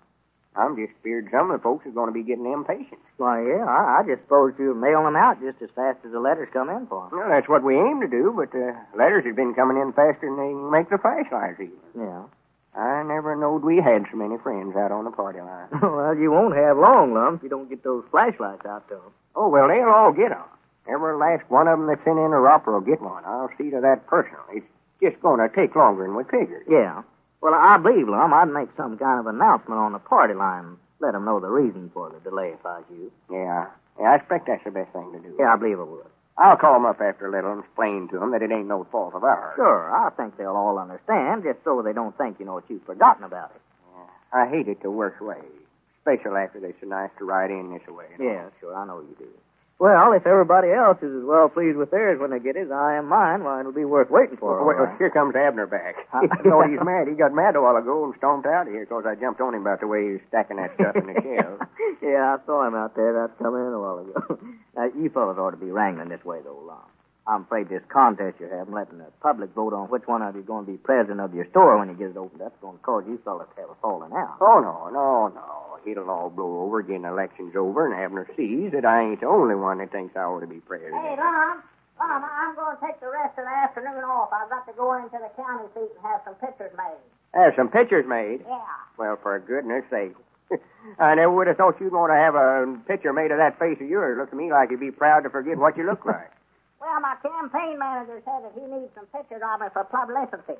I'm 0.53 0.75
just 0.75 0.91
feared 1.01 1.29
some 1.31 1.49
of 1.49 1.57
the 1.59 1.63
folks 1.63 1.87
are 1.87 1.91
going 1.91 2.09
to 2.09 2.13
be 2.13 2.21
getting 2.23 2.45
impatient. 2.51 2.99
why, 3.17 3.41
yeah, 3.41 3.63
I, 3.65 4.01
I 4.01 4.03
just 4.05 4.21
supposed 4.23 4.59
you'd 4.59 4.75
mail 4.75 5.01
them 5.03 5.15
out 5.15 5.39
just 5.39 5.61
as 5.61 5.69
fast 5.71 5.99
as 6.05 6.11
the 6.11 6.19
letters 6.19 6.49
come 6.51 6.69
in 6.69 6.85
for 6.87 7.05
'em. 7.07 7.17
Well, 7.17 7.29
that's 7.29 7.47
what 7.47 7.63
we 7.63 7.77
aim 7.79 8.01
to 8.01 8.07
do, 8.07 8.33
but 8.35 8.51
the 8.51 8.75
letters 8.93 9.23
have 9.25 9.37
been 9.37 9.53
coming 9.55 9.77
in 9.81 9.93
faster 9.93 10.27
than 10.27 10.35
they 10.35 10.51
can 10.51 10.69
make 10.69 10.89
the 10.89 10.97
flashlights 10.99 11.61
even. 11.61 11.79
Yeah. 11.97 12.23
I 12.75 13.03
never 13.03 13.35
knowed 13.35 13.63
we 13.63 13.77
had 13.77 14.05
so 14.11 14.17
many 14.17 14.37
friends 14.37 14.75
out 14.75 14.91
on 14.91 15.05
the 15.05 15.11
party 15.11 15.39
line. 15.39 15.67
well, 15.81 16.15
you 16.17 16.31
won't 16.31 16.55
have 16.55 16.77
long, 16.77 17.13
Lum, 17.13 17.35
if 17.35 17.43
you 17.43 17.49
don't 17.49 17.69
get 17.69 17.83
those 17.83 18.03
flashlights 18.09 18.65
out 18.65 18.87
to 18.89 18.95
'em. 18.95 19.11
Oh, 19.35 19.49
well, 19.49 19.67
they'll 19.67 19.89
all 19.89 20.11
get 20.11 20.31
'em. 20.31 20.43
Every 20.87 21.15
last 21.15 21.43
one 21.49 21.67
of 21.67 21.79
'em 21.79 21.85
that's 21.87 22.05
in 22.05 22.17
in 22.17 22.33
a 22.33 22.39
romper 22.39 22.71
will 22.73 22.81
get 22.81 23.01
one. 23.01 23.23
I'll 23.25 23.49
see 23.57 23.69
to 23.69 23.79
that 23.81 24.07
personally. 24.07 24.57
It's 24.63 24.65
just 25.01 25.21
going 25.21 25.39
to 25.39 25.49
take 25.55 25.75
longer 25.75 26.03
than 26.03 26.15
we 26.15 26.23
figured. 26.25 26.65
Yeah. 26.67 27.03
Well, 27.41 27.53
I 27.53 27.77
believe, 27.77 28.07
Lum, 28.09 28.33
I'd 28.33 28.49
make 28.49 28.69
some 28.75 28.97
kind 28.97 29.19
of 29.19 29.27
announcement 29.27 29.79
on 29.79 29.91
the 29.93 29.99
party 29.99 30.33
line. 30.33 30.65
And 30.65 30.77
let 30.99 31.13
'em 31.15 31.25
know 31.25 31.39
the 31.39 31.49
reason 31.49 31.91
for 31.93 32.09
the 32.09 32.19
delay 32.21 32.49
if 32.51 32.65
I 32.65 32.77
was 32.77 32.85
you. 32.89 33.11
Yeah. 33.29 33.65
Yeah, 33.99 34.11
I 34.11 34.15
expect 34.15 34.47
that's 34.47 34.63
the 34.63 34.71
best 34.71 34.91
thing 34.91 35.11
to 35.11 35.19
do. 35.19 35.35
Yeah, 35.37 35.53
I 35.53 35.55
believe 35.57 35.77
it 35.79 35.85
would. 35.87 36.05
I'll 36.37 36.57
call 36.57 36.75
'em 36.75 36.85
up 36.85 36.99
after 36.99 37.27
a 37.27 37.29
little 37.31 37.51
and 37.51 37.63
explain 37.63 38.07
to 38.09 38.21
'em 38.21 38.31
that 38.31 38.41
it 38.41 38.51
ain't 38.51 38.67
no 38.67 38.83
fault 38.85 39.13
of 39.13 39.23
ours. 39.23 39.55
Sure, 39.55 39.91
I 39.93 40.09
think 40.11 40.35
they'll 40.37 40.55
all 40.55 40.79
understand, 40.79 41.43
just 41.43 41.63
so 41.63 41.81
they 41.81 41.93
don't 41.93 42.17
think, 42.17 42.39
you 42.39 42.45
know, 42.45 42.59
that 42.59 42.69
you've 42.69 42.83
forgotten 42.83 43.23
about 43.23 43.51
it. 43.51 43.61
I 44.31 44.47
hate 44.47 44.67
it 44.67 44.81
the 44.81 44.89
worst 44.89 45.21
way, 45.21 45.43
especially 45.99 46.41
after 46.41 46.59
they're 46.59 46.73
so 46.81 46.87
nice 46.87 47.11
to 47.19 47.25
ride 47.25 47.51
in 47.51 47.71
this 47.71 47.87
way. 47.87 48.07
Yeah, 48.17 48.45
sure, 48.59 48.75
I 48.75 48.83
know 48.85 48.99
you 49.01 49.15
do. 49.19 49.29
Well, 49.79 50.13
if 50.13 50.25
everybody 50.25 50.71
else 50.71 50.97
is 51.01 51.11
as 51.11 51.25
well 51.25 51.49
pleased 51.49 51.75
with 51.77 51.91
theirs 51.91 52.19
when 52.19 52.31
they 52.31 52.39
get 52.39 52.55
it 52.55 52.67
as 52.67 52.71
I 52.71 52.95
am 52.95 53.09
mine, 53.09 53.43
why, 53.43 53.59
it'll 53.59 53.73
be 53.73 53.83
worth 53.83 54.09
waiting 54.09 54.37
for. 54.37 54.59
all 54.59 54.65
Well, 54.65 54.77
right. 54.77 54.97
here 54.97 55.09
comes 55.09 55.35
Abner 55.35 55.67
back. 55.67 55.95
Huh? 56.09 56.23
no, 56.45 56.61
he's 56.63 56.79
mad. 56.81 57.07
He 57.09 57.15
got 57.15 57.33
mad 57.33 57.55
a 57.57 57.61
while 57.61 57.75
ago 57.75 58.05
and 58.05 58.13
stomped 58.17 58.47
out 58.47 58.67
of 58.67 58.73
here 58.73 58.85
because 58.85 59.03
I 59.05 59.15
jumped 59.15 59.41
on 59.41 59.53
him 59.53 59.61
about 59.61 59.81
the 59.81 59.87
way 59.87 60.05
he 60.05 60.11
was 60.13 60.21
stacking 60.29 60.57
that 60.57 60.71
stuff 60.75 60.95
in 60.95 61.07
the 61.11 61.19
shelf. 61.19 61.59
yeah, 62.01 62.37
I 62.37 62.45
saw 62.45 62.65
him 62.65 62.75
out 62.75 62.95
there. 62.95 63.11
That's 63.11 63.33
coming 63.41 63.65
in 63.65 63.73
a 63.73 63.79
while 63.81 63.99
ago. 63.99 64.39
now, 64.77 64.85
you 64.95 65.09
fellows 65.09 65.37
ought 65.37 65.51
to 65.51 65.57
be 65.57 65.71
wrangling 65.71 66.09
this 66.09 66.23
way, 66.23 66.39
though, 66.45 66.63
Lum. 66.63 66.87
I'm 67.25 67.43
afraid 67.43 67.69
this 67.69 67.83
contest 67.87 68.35
you're 68.39 68.51
having, 68.51 68.73
letting 68.73 68.97
the 68.99 69.07
public 69.23 69.55
vote 69.55 69.71
on 69.71 69.87
which 69.87 70.03
one 70.07 70.21
of 70.21 70.35
you 70.35 70.41
is 70.41 70.47
going 70.47 70.65
to 70.65 70.71
be 70.71 70.77
president 70.77 71.21
of 71.21 71.33
your 71.33 71.47
store 71.55 71.79
when 71.79 71.87
you 71.87 71.95
get 71.95 72.11
it 72.11 72.17
opened, 72.17 72.41
up, 72.41 72.51
is 72.51 72.59
going 72.59 72.75
to 72.75 72.83
cause 72.83 73.03
you 73.07 73.15
fellas 73.23 73.47
to 73.55 73.61
have 73.61 73.71
a 73.71 73.75
falling 73.79 74.11
out. 74.11 74.35
Oh, 74.41 74.59
no, 74.59 74.91
no, 74.91 75.31
no. 75.31 75.79
It'll 75.87 76.09
all 76.09 76.29
blow 76.29 76.63
over, 76.63 76.81
getting 76.81 77.05
election's 77.05 77.55
over, 77.55 77.87
and 77.87 77.95
having 77.95 78.19
Abner 78.19 78.27
sees 78.35 78.71
that 78.71 78.83
I 78.83 79.07
ain't 79.07 79.19
the 79.19 79.27
only 79.27 79.55
one 79.55 79.79
that 79.79 79.91
thinks 79.91 80.15
I 80.15 80.27
ought 80.27 80.41
to 80.41 80.47
be 80.47 80.59
president. 80.59 80.99
Hey, 80.99 81.15
Lum, 81.15 81.63
Lum, 81.99 82.23
I'm 82.23 82.55
going 82.55 82.75
to 82.75 82.81
take 82.83 82.99
the 82.99 83.07
rest 83.07 83.39
of 83.39 83.47
the 83.47 83.55
afternoon 83.55 84.03
off. 84.03 84.31
I've 84.31 84.49
got 84.51 84.67
to 84.67 84.73
go 84.75 84.91
into 84.99 85.15
the 85.15 85.31
county 85.39 85.67
seat 85.75 85.95
and 85.95 86.03
have 86.03 86.21
some 86.27 86.35
pictures 86.35 86.71
made. 86.75 86.99
Have 87.33 87.53
some 87.55 87.69
pictures 87.71 88.05
made. 88.07 88.43
Yeah. 88.47 88.59
Well, 88.99 89.15
for 89.21 89.39
goodness 89.39 89.83
sake. 89.89 90.15
I 90.99 91.15
never 91.15 91.31
would 91.31 91.47
have 91.47 91.55
thought 91.55 91.79
you'd 91.79 91.95
want 91.95 92.11
to 92.11 92.19
have 92.19 92.35
a 92.35 92.67
picture 92.87 93.13
made 93.15 93.31
of 93.31 93.39
that 93.39 93.59
face 93.59 93.79
of 93.79 93.87
yours. 93.87 94.19
Looked 94.19 94.31
to 94.31 94.37
me 94.37 94.51
like 94.51 94.71
you'd 94.71 94.79
be 94.83 94.91
proud 94.91 95.23
to 95.23 95.29
forget 95.29 95.57
what 95.57 95.77
you 95.77 95.87
look 95.87 96.05
like. 96.05 96.31
Well, 96.83 96.99
my 96.99 97.15
campaign 97.23 97.79
manager 97.79 98.19
said 98.27 98.43
that 98.43 98.51
he 98.59 98.67
needs 98.67 98.91
some 98.91 99.07
pictures 99.15 99.39
of 99.39 99.61
me 99.63 99.71
for 99.71 99.87
publicity. 99.87 100.59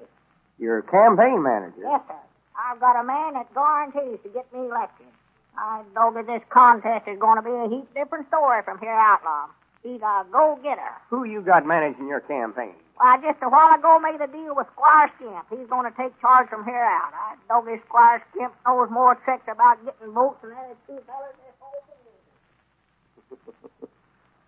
You're 0.57 0.79
a 0.79 0.83
campaign 0.87 1.43
manager. 1.43 1.83
Yes, 1.83 1.99
sir. 2.07 2.15
I've 2.55 2.79
got 2.79 2.95
a 2.95 3.03
man 3.03 3.33
that 3.33 3.53
guarantees 3.53 4.23
to 4.23 4.29
get 4.31 4.47
me 4.55 4.71
elected. 4.71 5.11
I 5.59 5.83
know 5.93 6.13
that 6.15 6.25
this 6.25 6.39
contest 6.47 7.09
is 7.11 7.19
going 7.19 7.35
to 7.35 7.43
be 7.43 7.51
a 7.51 7.67
heap 7.67 7.93
different 7.93 8.29
story 8.31 8.63
from 8.63 8.79
here 8.79 8.95
out, 8.95 9.19
Lum. 9.27 9.51
He's 9.83 9.99
a 10.01 10.23
go-getter. 10.31 10.95
Who 11.09 11.25
you 11.25 11.41
got 11.41 11.65
managing 11.67 12.07
your 12.07 12.21
campaign? 12.21 12.71
Well, 12.95 13.07
I 13.11 13.17
just 13.19 13.43
a 13.43 13.49
while 13.49 13.75
ago 13.75 13.99
made 13.99 14.21
a 14.23 14.27
deal 14.31 14.55
with 14.55 14.67
Squire 14.71 15.11
Skimp. 15.19 15.43
He's 15.51 15.67
going 15.67 15.91
to 15.91 15.97
take 15.97 16.15
charge 16.21 16.47
from 16.47 16.63
here 16.63 16.87
out. 16.87 17.11
I 17.11 17.35
know 17.51 17.65
this 17.65 17.81
Squire 17.83 18.23
Skimp 18.31 18.53
knows 18.65 18.89
more 18.89 19.15
tricks 19.27 19.43
about 19.51 19.83
getting 19.83 20.13
votes 20.13 20.39
than 20.41 20.51
any 20.55 20.73
two 20.87 21.03
fellas 21.03 21.35
in 21.35 21.43
this 21.51 21.59
whole 21.59 21.83
community. 21.83 23.91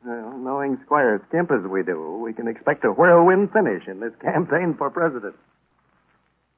Well, 0.06 0.38
knowing 0.38 0.78
Squire 0.86 1.20
Skimp 1.30 1.50
as 1.50 1.66
we 1.66 1.82
do, 1.82 2.22
we 2.22 2.32
can 2.32 2.48
expect 2.48 2.86
a 2.86 2.92
whirlwind 2.92 3.52
finish 3.52 3.88
in 3.88 4.02
this 4.02 4.14
campaign 4.22 4.76
for 4.78 4.92
president. 4.92 5.36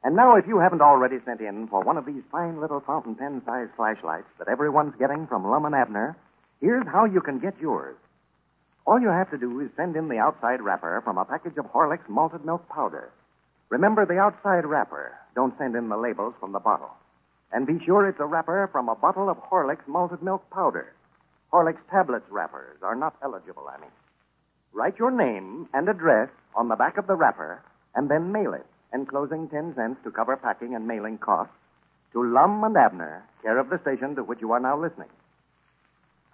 And 0.03 0.17
now, 0.17 0.35
if 0.35 0.45
you 0.47 0.59
haven't 0.59 0.81
already 0.81 1.17
sent 1.23 1.39
in 1.39 1.67
for 1.69 1.81
one 1.81 1.97
of 1.97 2.05
these 2.05 2.23
fine 2.29 2.59
little 2.59 2.81
fountain 2.81 3.15
pen 3.15 3.41
sized 3.45 3.71
flashlights 3.77 4.27
that 4.37 4.49
everyone's 4.49 4.95
getting 4.99 5.27
from 5.27 5.47
Lum 5.47 5.63
and 5.63 5.75
Abner, 5.75 6.17
here's 6.59 6.85
how 6.87 7.05
you 7.05 7.21
can 7.21 7.39
get 7.39 7.57
yours. 7.59 7.95
All 8.85 8.99
you 8.99 9.07
have 9.07 9.31
to 9.31 9.37
do 9.37 9.61
is 9.61 9.69
send 9.77 9.95
in 9.95 10.09
the 10.09 10.17
outside 10.17 10.61
wrapper 10.61 11.01
from 11.05 11.17
a 11.17 11.25
package 11.25 11.57
of 11.57 11.71
Horlicks 11.71 12.09
malted 12.09 12.43
milk 12.43 12.67
powder. 12.67 13.11
Remember 13.69 14.05
the 14.05 14.19
outside 14.19 14.65
wrapper. 14.65 15.17
Don't 15.35 15.57
send 15.57 15.75
in 15.75 15.87
the 15.87 15.97
labels 15.97 16.33
from 16.39 16.51
the 16.51 16.59
bottle. 16.59 16.91
And 17.53 17.65
be 17.65 17.79
sure 17.85 18.09
it's 18.09 18.19
a 18.19 18.25
wrapper 18.25 18.67
from 18.73 18.89
a 18.89 18.95
bottle 18.95 19.29
of 19.29 19.37
Horlicks 19.37 19.87
malted 19.87 20.21
milk 20.21 20.43
powder. 20.51 20.93
Horlicks 21.51 21.81
tablets 21.89 22.29
wrappers 22.29 22.77
are 22.83 22.95
not 22.95 23.15
eligible, 23.23 23.69
Annie. 23.69 23.91
Write 24.73 24.99
your 24.99 25.11
name 25.11 25.67
and 25.73 25.87
address 25.87 26.29
on 26.55 26.67
the 26.67 26.75
back 26.75 26.97
of 26.97 27.07
the 27.07 27.15
wrapper 27.15 27.63
and 27.95 28.09
then 28.09 28.31
mail 28.31 28.53
it, 28.53 28.65
enclosing 28.93 29.49
10 29.49 29.75
cents 29.75 29.99
to 30.03 30.11
cover 30.11 30.37
packing 30.37 30.75
and 30.75 30.87
mailing 30.87 31.17
costs, 31.17 31.53
to 32.13 32.23
Lum 32.23 32.63
and 32.63 32.77
Abner, 32.77 33.23
care 33.41 33.57
of 33.57 33.69
the 33.69 33.79
station 33.79 34.15
to 34.15 34.23
which 34.23 34.39
you 34.41 34.51
are 34.51 34.59
now 34.59 34.79
listening. 34.79 35.09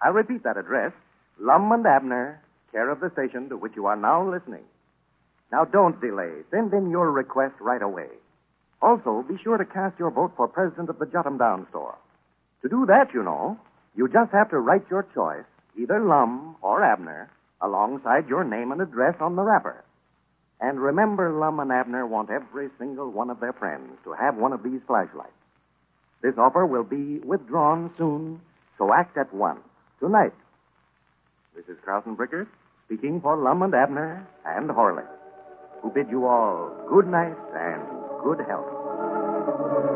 I'll 0.02 0.12
repeat 0.12 0.42
that 0.44 0.56
address 0.56 0.92
Lum 1.38 1.72
and 1.72 1.86
Abner, 1.86 2.40
care 2.72 2.90
of 2.90 3.00
the 3.00 3.10
station 3.10 3.48
to 3.48 3.56
which 3.56 3.72
you 3.76 3.86
are 3.86 3.96
now 3.96 4.28
listening. 4.28 4.64
Now 5.50 5.64
don't 5.64 6.00
delay. 6.00 6.30
Send 6.50 6.72
in 6.72 6.90
your 6.90 7.10
request 7.10 7.54
right 7.60 7.82
away. 7.82 8.08
Also, 8.82 9.24
be 9.26 9.38
sure 9.42 9.56
to 9.56 9.64
cast 9.64 9.98
your 9.98 10.10
vote 10.10 10.32
for 10.36 10.48
president 10.48 10.90
of 10.90 10.98
the 10.98 11.06
Jot 11.06 11.26
'em 11.26 11.38
Down 11.38 11.66
store. 11.70 11.94
To 12.62 12.68
do 12.68 12.86
that, 12.86 13.14
you 13.14 13.22
know, 13.22 13.58
you 13.96 14.08
just 14.08 14.32
have 14.32 14.50
to 14.50 14.58
write 14.58 14.84
your 14.90 15.06
choice, 15.14 15.44
either 15.80 16.00
Lum 16.00 16.56
or 16.62 16.82
Abner, 16.82 17.30
alongside 17.60 18.28
your 18.28 18.44
name 18.44 18.72
and 18.72 18.80
address 18.80 19.14
on 19.20 19.36
the 19.36 19.42
wrapper. 19.42 19.84
And 20.60 20.80
remember, 20.80 21.32
Lum 21.32 21.60
and 21.60 21.72
Abner 21.72 22.06
want 22.06 22.30
every 22.30 22.70
single 22.78 23.10
one 23.10 23.30
of 23.30 23.40
their 23.40 23.52
friends 23.52 23.98
to 24.04 24.12
have 24.12 24.36
one 24.36 24.52
of 24.52 24.62
these 24.62 24.80
flashlights. 24.86 25.32
This 26.22 26.34
offer 26.38 26.64
will 26.64 26.84
be 26.84 27.18
withdrawn 27.18 27.90
soon, 27.98 28.40
so 28.78 28.92
act 28.92 29.16
at 29.16 29.32
once, 29.34 29.60
tonight. 30.00 30.32
This 31.54 31.66
is 31.68 31.76
Carlton 31.84 32.16
Bricker 32.16 32.46
speaking 32.86 33.20
for 33.20 33.36
Lum 33.36 33.62
and 33.62 33.74
Abner 33.74 34.26
and 34.44 34.70
Horlick, 34.70 35.06
who 35.82 35.90
bid 35.90 36.08
you 36.10 36.26
all 36.26 36.72
good 36.88 37.06
night 37.06 37.36
and 37.54 37.82
good 38.22 38.40
health. 38.46 39.93